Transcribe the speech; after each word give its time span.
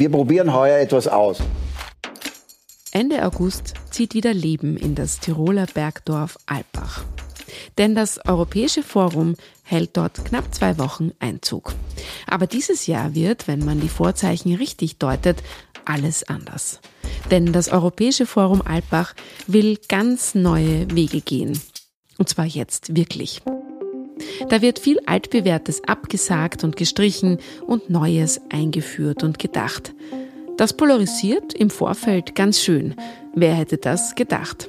Wir 0.00 0.10
probieren 0.10 0.54
heuer 0.54 0.78
etwas 0.78 1.06
aus. 1.06 1.42
Ende 2.90 3.22
August 3.22 3.74
zieht 3.90 4.14
wieder 4.14 4.32
Leben 4.32 4.78
in 4.78 4.94
das 4.94 5.20
Tiroler 5.20 5.66
Bergdorf 5.66 6.38
Alpbach. 6.46 7.04
Denn 7.76 7.94
das 7.94 8.18
Europäische 8.24 8.82
Forum 8.82 9.36
hält 9.62 9.98
dort 9.98 10.24
knapp 10.24 10.54
zwei 10.54 10.78
Wochen 10.78 11.10
Einzug. 11.18 11.74
Aber 12.26 12.46
dieses 12.46 12.86
Jahr 12.86 13.14
wird, 13.14 13.46
wenn 13.46 13.62
man 13.62 13.78
die 13.78 13.90
Vorzeichen 13.90 14.54
richtig 14.54 14.96
deutet, 14.96 15.42
alles 15.84 16.26
anders. 16.26 16.80
Denn 17.30 17.52
das 17.52 17.68
Europäische 17.68 18.24
Forum 18.24 18.62
Alpbach 18.62 19.14
will 19.48 19.76
ganz 19.90 20.34
neue 20.34 20.90
Wege 20.90 21.20
gehen. 21.20 21.60
Und 22.16 22.26
zwar 22.30 22.46
jetzt 22.46 22.96
wirklich. 22.96 23.42
Da 24.48 24.62
wird 24.62 24.78
viel 24.78 24.98
altbewährtes 25.06 25.82
abgesagt 25.86 26.64
und 26.64 26.76
gestrichen 26.76 27.38
und 27.66 27.90
Neues 27.90 28.40
eingeführt 28.50 29.22
und 29.22 29.38
gedacht. 29.38 29.94
Das 30.56 30.74
polarisiert 30.74 31.54
im 31.54 31.70
Vorfeld 31.70 32.34
ganz 32.34 32.60
schön. 32.60 32.94
Wer 33.34 33.54
hätte 33.54 33.78
das 33.78 34.14
gedacht? 34.14 34.68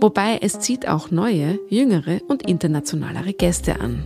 Wobei 0.00 0.38
es 0.42 0.58
zieht 0.58 0.88
auch 0.88 1.10
neue, 1.10 1.58
jüngere 1.68 2.20
und 2.26 2.48
internationalere 2.48 3.32
Gäste 3.32 3.80
an. 3.80 4.02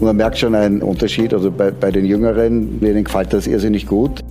Man 0.00 0.16
merkt 0.16 0.38
schon 0.38 0.54
einen 0.54 0.82
Unterschied. 0.82 1.34
Also 1.34 1.50
bei, 1.50 1.70
bei 1.70 1.90
den 1.90 2.04
Jüngeren, 2.04 2.80
denen 2.80 3.04
gefällt 3.04 3.32
das 3.32 3.46
irrsinnig 3.46 3.86
gut. 3.86 4.23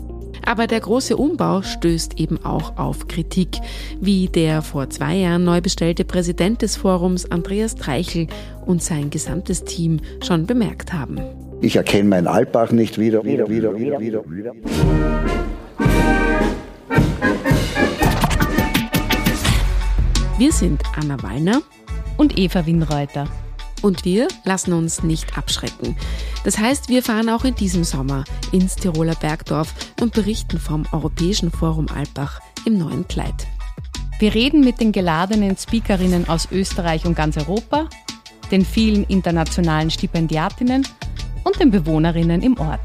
Aber 0.45 0.67
der 0.67 0.81
große 0.81 1.15
Umbau 1.15 1.61
stößt 1.61 2.19
eben 2.19 2.43
auch 2.45 2.77
auf 2.77 3.07
Kritik, 3.07 3.59
wie 3.99 4.27
der 4.27 4.61
vor 4.61 4.89
zwei 4.89 5.15
Jahren 5.15 5.43
neu 5.43 5.61
bestellte 5.61 6.03
Präsident 6.05 6.61
des 6.61 6.75
Forums 6.75 7.29
Andreas 7.31 7.75
Treichel 7.75 8.27
und 8.65 8.83
sein 8.83 9.09
gesamtes 9.09 9.63
Team 9.63 9.99
schon 10.21 10.45
bemerkt 10.45 10.93
haben. 10.93 11.19
Ich 11.61 11.77
erkenne 11.77 12.09
meinen 12.09 12.27
Altbach 12.27 12.71
nicht 12.71 12.99
wieder. 12.99 13.23
wieder, 13.23 13.47
wieder, 13.47 13.77
wieder, 13.77 13.99
wieder. 14.01 14.53
Wir 20.37 20.51
sind 20.51 20.81
Anna 20.99 21.21
Wallner 21.23 21.61
und 22.17 22.37
Eva 22.37 22.65
Winreuter. 22.65 23.27
Und 23.83 24.05
wir 24.05 24.29
lassen 24.45 24.71
uns 24.73 25.03
nicht 25.03 25.37
abschrecken. 25.37 25.97
Das 26.45 26.57
heißt, 26.57 26.87
wir 26.87 27.03
fahren 27.03 27.29
auch 27.29 27.43
in 27.43 27.53
diesem 27.53 27.83
Sommer 27.83 28.23
ins 28.53 28.75
Tiroler 28.75 29.13
Bergdorf 29.13 29.73
und 30.01 30.13
berichten 30.13 30.57
vom 30.57 30.85
Europäischen 30.93 31.51
Forum 31.51 31.87
Alpbach 31.93 32.39
im 32.65 32.77
neuen 32.77 33.05
Kleid. 33.07 33.45
Wir 34.19 34.33
reden 34.33 34.61
mit 34.61 34.79
den 34.79 34.93
geladenen 34.93 35.57
Speakerinnen 35.57 36.29
aus 36.29 36.47
Österreich 36.49 37.05
und 37.05 37.15
ganz 37.15 37.35
Europa, 37.35 37.89
den 38.51 38.65
vielen 38.65 39.03
internationalen 39.03 39.91
Stipendiatinnen 39.91 40.87
und 41.43 41.59
den 41.59 41.69
Bewohnerinnen 41.69 42.41
im 42.41 42.57
Ort. 42.57 42.79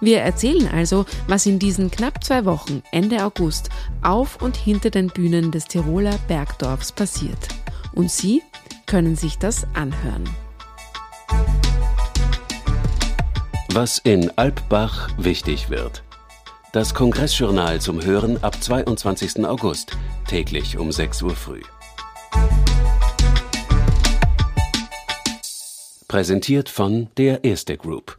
Wir 0.00 0.20
erzählen 0.20 0.68
also, 0.68 1.06
was 1.26 1.46
in 1.46 1.58
diesen 1.58 1.90
knapp 1.90 2.22
zwei 2.22 2.44
Wochen 2.44 2.84
Ende 2.92 3.24
August 3.24 3.70
auf 4.02 4.40
und 4.40 4.56
hinter 4.56 4.90
den 4.90 5.08
Bühnen 5.08 5.50
des 5.50 5.64
Tiroler 5.64 6.16
Bergdorfs 6.28 6.92
passiert. 6.92 7.48
Und 7.94 8.10
Sie 8.10 8.42
können 8.86 9.16
sich 9.16 9.38
das 9.38 9.66
anhören. 9.74 10.28
Was 13.70 13.98
in 13.98 14.30
Alpbach 14.36 15.10
wichtig 15.18 15.70
wird. 15.70 16.04
Das 16.72 16.94
Kongressjournal 16.94 17.80
zum 17.80 18.04
Hören 18.04 18.42
ab 18.42 18.62
22. 18.62 19.44
August, 19.44 19.96
täglich 20.26 20.78
um 20.78 20.92
6 20.92 21.22
Uhr 21.22 21.36
früh. 21.36 21.62
Präsentiert 26.08 26.68
von 26.68 27.08
der 27.16 27.42
Erste 27.44 27.76
Group. 27.76 28.18